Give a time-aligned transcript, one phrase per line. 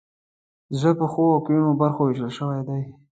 [0.79, 2.81] زړه په ښیو او کیڼو برخو ویشل شوی دی.